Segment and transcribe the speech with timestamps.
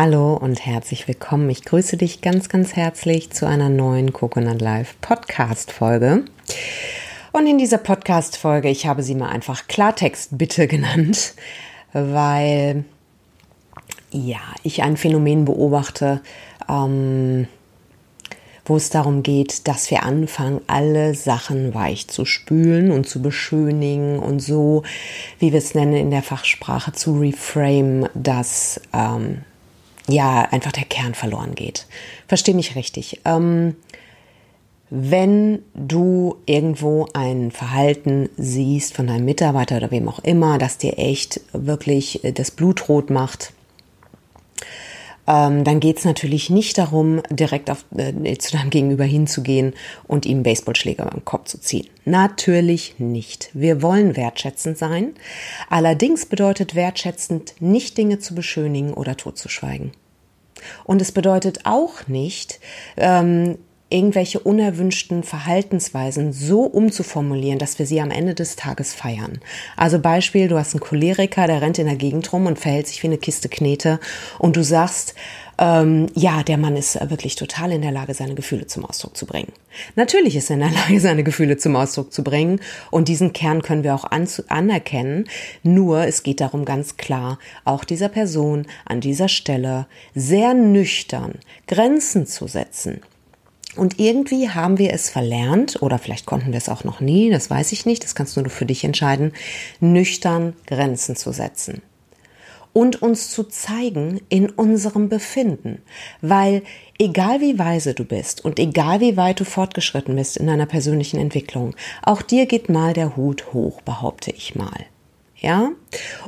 [0.00, 1.50] Hallo und herzlich willkommen.
[1.50, 6.24] Ich grüße dich ganz, ganz herzlich zu einer neuen Coconut Live Podcast Folge.
[7.32, 11.34] Und in dieser Podcast Folge, ich habe sie mal einfach Klartext bitte genannt,
[11.92, 12.84] weil
[14.12, 16.20] ja, ich ein Phänomen beobachte,
[16.68, 17.48] ähm,
[18.66, 24.20] wo es darum geht, dass wir anfangen, alle Sachen weich zu spülen und zu beschönigen
[24.20, 24.84] und so,
[25.40, 29.38] wie wir es nennen in der Fachsprache, zu reframe, dass ähm,
[30.08, 31.86] ja einfach der Kern verloren geht.
[32.26, 33.20] Versteh mich richtig.
[33.24, 33.76] Ähm,
[34.90, 40.98] wenn du irgendwo ein Verhalten siehst von deinem Mitarbeiter oder wem auch immer, das dir
[40.98, 43.52] echt wirklich das Blut rot macht,
[45.28, 49.74] ähm, dann geht es natürlich nicht darum, direkt auf, äh, zu deinem Gegenüber hinzugehen
[50.06, 51.86] und ihm Baseballschläger beim Kopf zu ziehen.
[52.06, 53.50] Natürlich nicht.
[53.52, 55.12] Wir wollen wertschätzend sein.
[55.68, 59.92] Allerdings bedeutet wertschätzend nicht Dinge zu beschönigen oder totzuschweigen.
[60.84, 62.58] Und es bedeutet auch nicht,
[62.96, 63.58] ähm,
[63.90, 69.40] irgendwelche unerwünschten Verhaltensweisen so umzuformulieren, dass wir sie am Ende des Tages feiern.
[69.76, 73.02] Also Beispiel, du hast einen Choleriker, der rennt in der Gegend rum und verhält sich
[73.02, 73.98] wie eine Kiste Knete
[74.38, 75.14] und du sagst,
[75.60, 79.26] ähm, ja, der Mann ist wirklich total in der Lage, seine Gefühle zum Ausdruck zu
[79.26, 79.52] bringen.
[79.96, 83.62] Natürlich ist er in der Lage, seine Gefühle zum Ausdruck zu bringen und diesen Kern
[83.62, 84.04] können wir auch
[84.48, 85.28] anerkennen.
[85.62, 91.34] Nur es geht darum ganz klar, auch dieser Person an dieser Stelle sehr nüchtern
[91.66, 93.00] Grenzen zu setzen.
[93.78, 97.48] Und irgendwie haben wir es verlernt, oder vielleicht konnten wir es auch noch nie, das
[97.48, 99.32] weiß ich nicht, das kannst nur du für dich entscheiden,
[99.78, 101.80] nüchtern Grenzen zu setzen.
[102.72, 105.80] Und uns zu zeigen in unserem Befinden.
[106.20, 106.62] Weil
[106.98, 111.18] egal wie weise du bist und egal wie weit du fortgeschritten bist in deiner persönlichen
[111.18, 114.86] Entwicklung, auch dir geht mal der Hut hoch, behaupte ich mal.
[115.40, 115.70] Ja?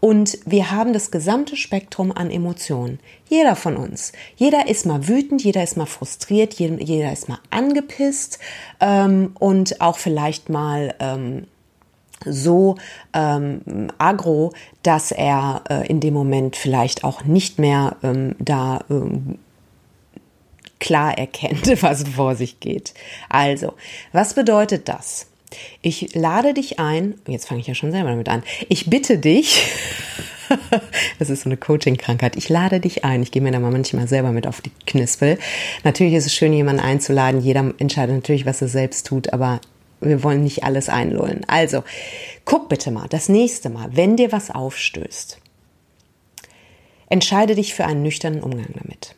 [0.00, 3.00] Und wir haben das gesamte Spektrum an Emotionen.
[3.28, 4.12] Jeder von uns.
[4.36, 8.38] Jeder ist mal wütend, jeder ist mal frustriert, jeder ist mal angepisst
[8.80, 11.46] ähm, und auch vielleicht mal ähm,
[12.24, 12.76] so
[13.12, 19.38] ähm, agro, dass er äh, in dem Moment vielleicht auch nicht mehr ähm, da ähm,
[20.80, 22.94] klar erkennt, was vor sich geht.
[23.28, 23.74] Also,
[24.12, 25.26] was bedeutet das?
[25.82, 29.66] Ich lade dich ein, jetzt fange ich ja schon selber damit an, ich bitte dich,
[31.18, 34.08] das ist so eine Coaching-Krankheit, ich lade dich ein, ich gehe mir da mal manchmal
[34.08, 35.38] selber mit auf die Knispel.
[35.82, 39.60] Natürlich ist es schön, jemanden einzuladen, jeder entscheidet natürlich, was er selbst tut, aber
[40.00, 41.42] wir wollen nicht alles einlullen.
[41.46, 41.82] Also,
[42.44, 45.38] guck bitte mal, das nächste Mal, wenn dir was aufstößt,
[47.08, 49.14] entscheide dich für einen nüchternen Umgang damit.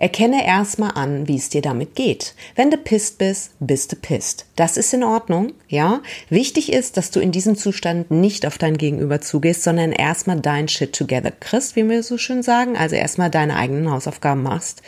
[0.00, 2.36] Erkenne erstmal an, wie es dir damit geht.
[2.54, 4.46] Wenn du pisst bist, bist du pisst.
[4.54, 6.02] Das ist in Ordnung, ja.
[6.30, 10.68] Wichtig ist, dass du in diesem Zustand nicht auf dein Gegenüber zugehst, sondern erstmal dein
[10.68, 12.76] Shit together kriegst, wie wir so schön sagen.
[12.76, 14.82] Also erstmal deine eigenen Hausaufgaben machst.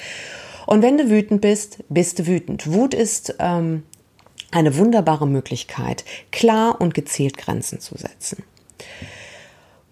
[0.64, 2.72] Und wenn du wütend bist, bist du wütend.
[2.72, 3.82] Wut ist ähm,
[4.52, 8.44] eine wunderbare Möglichkeit, klar und gezielt Grenzen zu setzen.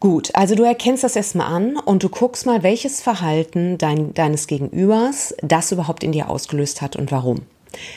[0.01, 4.47] Gut, also du erkennst das erstmal an und du guckst mal, welches Verhalten dein, deines
[4.47, 7.43] Gegenübers das überhaupt in dir ausgelöst hat und warum.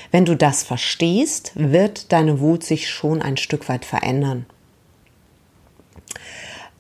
[0.09, 4.47] Wenn du das verstehst, wird deine Wut sich schon ein Stück weit verändern.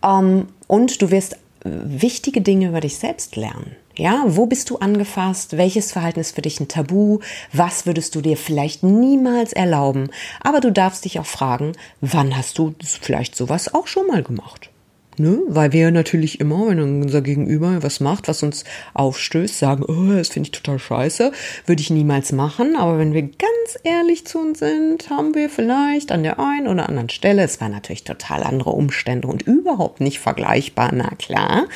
[0.03, 3.75] Ähm, und du wirst wichtige Dinge über dich selbst lernen.
[3.95, 5.57] Ja, wo bist du angefasst?
[5.57, 7.19] Welches Verhalten ist für dich ein Tabu?
[7.53, 10.09] Was würdest du dir vielleicht niemals erlauben?
[10.39, 14.71] Aber du darfst dich auch fragen, wann hast du vielleicht sowas auch schon mal gemacht?
[15.17, 15.39] Ne?
[15.47, 18.63] Weil wir natürlich immer, wenn unser Gegenüber was macht, was uns
[18.93, 21.31] aufstößt, sagen, oh, das finde ich total scheiße,
[21.65, 22.75] würde ich niemals machen.
[22.75, 26.87] Aber wenn wir ganz ehrlich zu uns sind, haben wir vielleicht an der einen oder
[26.87, 31.67] anderen Stelle, es waren natürlich total andere Umstände und überhaupt nicht vergleichbar, na klar,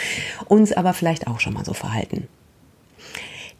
[0.47, 2.27] uns aber vielleicht auch schon mal so verhalten.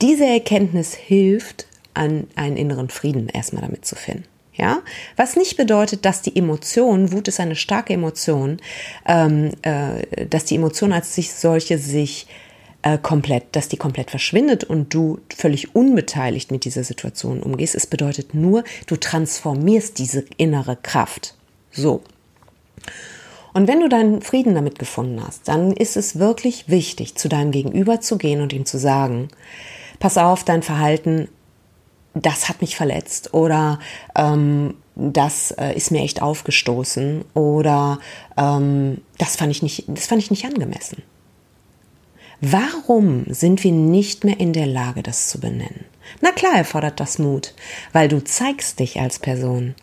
[0.02, 4.26] Diese Erkenntnis hilft, an einen inneren Frieden erstmal damit zu finden.
[4.58, 4.82] Ja,
[5.18, 8.58] was nicht bedeutet, dass die Emotion, Wut ist eine starke Emotion,
[9.06, 12.28] ähm, äh, dass die Emotion als sich solche sich
[12.86, 17.76] äh, komplett, dass die komplett verschwindet und du völlig unbeteiligt mit dieser Situation umgehst.
[17.76, 21.36] Es bedeutet nur, du transformierst diese innere Kraft.
[21.72, 22.02] So.
[23.54, 27.52] Und wenn du deinen Frieden damit gefunden hast, dann ist es wirklich wichtig, zu deinem
[27.52, 29.30] Gegenüber zu gehen und ihm zu sagen,
[30.00, 31.28] pass auf, dein Verhalten
[32.16, 33.80] das hat mich verletzt oder
[34.16, 38.00] ähm, das äh, ist mir echt aufgestoßen oder
[38.38, 41.04] ähm, das fand ich nicht, das fand ich nicht angemessen.
[42.42, 45.86] Warum sind wir nicht mehr in der Lage, das zu benennen?
[46.22, 47.54] Na klar erfordert das Mut,
[47.92, 49.76] weil du zeigst dich als Person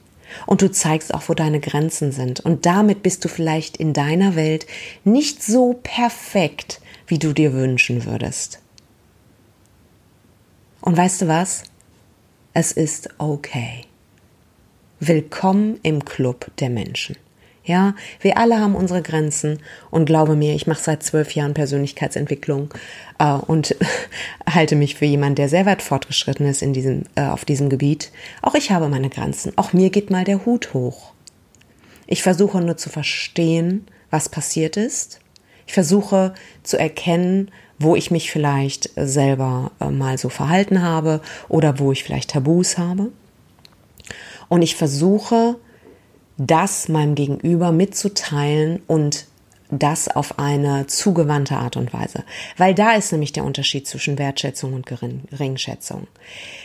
[0.47, 4.37] und du zeigst auch, wo deine Grenzen sind und damit bist du vielleicht in deiner
[4.37, 4.67] Welt
[5.05, 8.61] nicht so perfekt, wie du dir wünschen würdest.
[10.81, 11.65] Und weißt du was?
[12.55, 13.85] Es ist okay.
[15.01, 17.17] Willkommen im Club der Menschen.
[17.65, 19.61] Ja, wir alle haben unsere Grenzen
[19.91, 22.69] und glaube mir, ich mache seit zwölf Jahren Persönlichkeitsentwicklung
[23.19, 23.75] äh, und
[24.47, 28.13] halte mich für jemand, der sehr weit fortgeschritten ist in diesem, äh, auf diesem Gebiet.
[28.43, 29.55] Auch ich habe meine Grenzen.
[29.57, 31.15] Auch mir geht mal der Hut hoch.
[32.07, 35.21] Ich versuche nur zu verstehen, was passiert ist.
[35.67, 36.35] Ich versuche
[36.65, 42.05] zu erkennen, wo ich mich vielleicht selber äh, mal so verhalten habe oder wo ich
[42.05, 43.11] vielleicht Tabus habe.
[44.49, 45.57] Und ich versuche,
[46.37, 49.27] das meinem Gegenüber mitzuteilen und
[49.73, 52.25] das auf eine zugewandte Art und Weise.
[52.59, 56.07] Weil da ist nämlich der Unterschied zwischen Wertschätzung und Geringschätzung.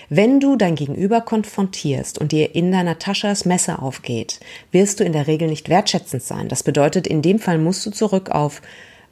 [0.10, 5.06] Wenn du dein Gegenüber konfrontierst und dir in deiner Tasche das Messer aufgeht, wirst du
[5.06, 6.50] in der Regel nicht wertschätzend sein.
[6.50, 8.62] Das bedeutet, in dem Fall musst du zurück auf äh,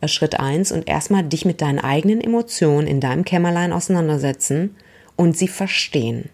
[0.08, 4.76] Schritt eins und erstmal dich mit deinen eigenen Emotionen in deinem Kämmerlein auseinandersetzen
[5.16, 6.30] und sie verstehen.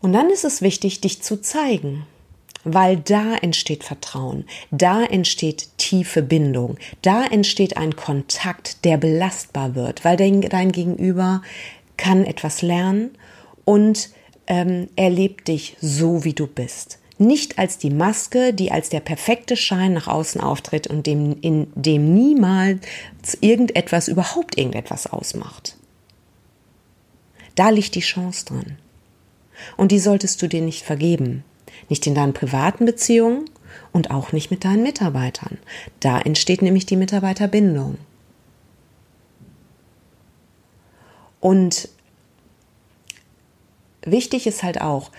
[0.00, 2.04] Und dann ist es wichtig, dich zu zeigen
[2.64, 10.04] weil da entsteht Vertrauen, da entsteht tiefe Bindung, da entsteht ein Kontakt, der belastbar wird,
[10.04, 11.42] weil dein, dein Gegenüber
[11.96, 13.10] kann etwas lernen
[13.64, 14.10] und
[14.46, 16.98] ähm, erlebt dich so, wie du bist.
[17.22, 21.68] Nicht als die Maske, die als der perfekte Schein nach außen auftritt und dem, in
[21.76, 22.80] dem niemals
[23.40, 25.76] irgendetwas, überhaupt irgendetwas ausmacht.
[27.54, 28.76] Da liegt die Chance drin.
[29.76, 31.44] Und die solltest du dir nicht vergeben.
[31.88, 33.44] Nicht in deinen privaten Beziehungen
[33.92, 35.58] und auch nicht mit deinen Mitarbeitern.
[36.00, 37.98] Da entsteht nämlich die Mitarbeiterbindung.
[41.38, 41.88] Und
[44.04, 45.12] wichtig ist halt auch,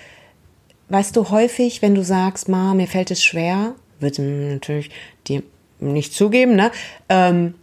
[0.94, 4.92] weißt du, häufig, wenn du sagst, Ma, mir fällt es schwer, wird natürlich
[5.28, 5.42] dir
[5.80, 6.72] nicht zugeben, ne?
[7.10, 7.56] Ähm,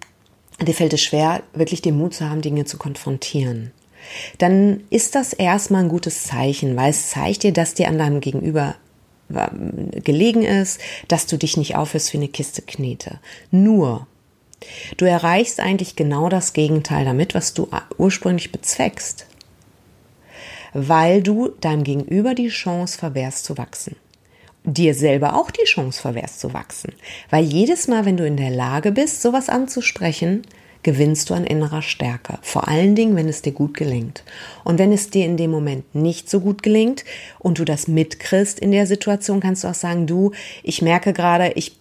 [0.61, 3.71] dir fällt es schwer, wirklich den Mut zu haben, Dinge zu konfrontieren.
[4.39, 8.21] Dann ist das erstmal ein gutes Zeichen, weil es zeigt dir, dass dir an deinem
[8.21, 8.75] Gegenüber
[9.29, 13.21] gelegen ist, dass du dich nicht aufhörst wie eine Kiste Knete.
[13.53, 14.09] Nur,
[14.97, 19.27] du erreichst eigentlich genau das Gegenteil damit, was du ursprünglich bezweckst,
[20.73, 23.97] weil du deinem Gegenüber die Chance verwehrst zu wachsen.
[24.65, 26.93] Dir selber auch die Chance verwehrst zu wachsen.
[27.31, 30.43] Weil jedes Mal, wenn du in der Lage bist, sowas anzusprechen,
[30.83, 32.39] gewinnst du an innerer Stärke.
[32.43, 34.25] Vor allen Dingen, wenn es dir gut gelingt.
[34.65, 37.05] Und wenn es dir in dem Moment nicht so gut gelingt
[37.39, 40.33] und du das mitkriegst in der Situation, kannst du auch sagen, du,
[40.63, 41.77] ich merke gerade, ich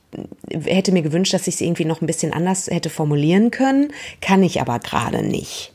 [0.51, 4.43] hätte mir gewünscht, dass ich es irgendwie noch ein bisschen anders hätte formulieren können, kann
[4.43, 5.71] ich aber gerade nicht.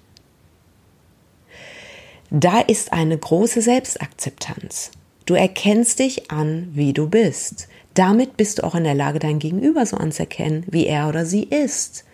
[2.37, 4.91] Da ist eine große Selbstakzeptanz.
[5.25, 7.69] Du erkennst dich an, wie du bist.
[7.95, 11.45] Damit bist du auch in der Lage, dein Gegenüber so anzuerkennen, wie er oder sie
[11.45, 12.05] ist.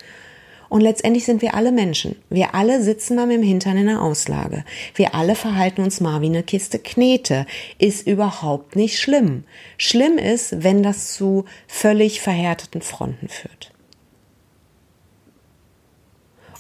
[0.68, 2.16] Und letztendlich sind wir alle Menschen.
[2.28, 4.66] Wir alle sitzen mal mit dem Hintern in der Auslage.
[4.94, 7.46] Wir alle verhalten uns mal wie eine Kiste Knete.
[7.78, 9.44] Ist überhaupt nicht schlimm.
[9.78, 13.72] Schlimm ist, wenn das zu völlig verhärteten Fronten führt.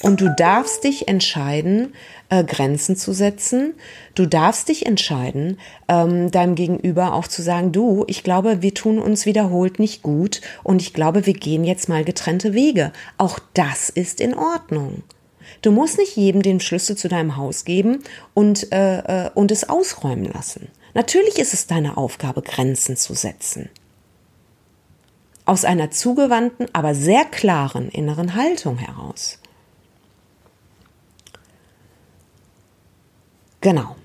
[0.02, 1.92] Und du darfst dich entscheiden,
[2.30, 3.74] äh, Grenzen zu setzen.
[4.14, 5.58] Du darfst dich entscheiden,
[5.88, 10.40] ähm, deinem Gegenüber auch zu sagen, du, ich glaube, wir tun uns wiederholt nicht gut
[10.62, 12.92] und ich glaube, wir gehen jetzt mal getrennte Wege.
[13.18, 15.02] Auch das ist in Ordnung.
[15.60, 18.02] Du musst nicht jedem den Schlüssel zu deinem Haus geben
[18.32, 20.68] und, äh, äh, und es ausräumen lassen.
[20.94, 23.68] Natürlich ist es deine Aufgabe, Grenzen zu setzen.
[25.44, 29.38] Aus einer zugewandten, aber sehr klaren inneren Haltung heraus.
[33.60, 33.96] Genau.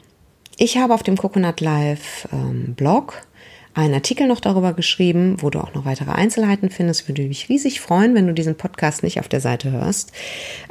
[0.57, 3.25] Ich habe auf dem Coconut Live ähm, Blog
[3.73, 7.09] einen Artikel noch darüber geschrieben, wo du auch noch weitere Einzelheiten findest.
[7.09, 10.13] Würde mich riesig freuen, wenn du diesen Podcast nicht auf der Seite hörst,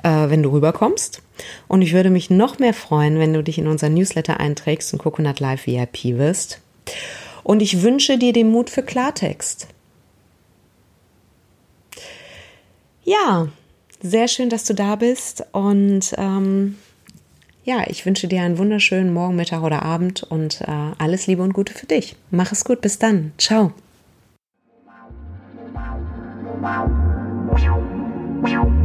[0.03, 1.23] äh, wenn du rüberkommst.
[1.69, 5.01] Und ich würde mich noch mehr freuen, wenn du dich in unser Newsletter einträgst und
[5.01, 6.61] Coconut Live VIP wirst.
[7.43, 9.69] Und ich wünsche dir den Mut für Klartext.
[13.05, 13.49] Ja,
[14.01, 16.79] sehr schön, dass du da bist und ähm,
[17.65, 21.55] ja, ich wünsche dir einen wunderschönen Morgen, Mittag oder Abend und äh, alles Liebe und
[21.55, 22.17] Gute für dich.
[22.31, 23.33] Mach es gut, bis dann.
[23.39, 23.73] Ciao.
[28.43, 28.84] Wow.